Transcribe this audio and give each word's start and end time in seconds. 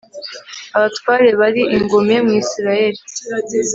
abatware 0.75 1.29
bari 1.41 1.61
ingume 1.75 2.15
muri 2.25 2.37
israheli 2.45 3.01